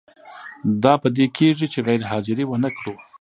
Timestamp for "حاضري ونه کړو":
2.11-2.93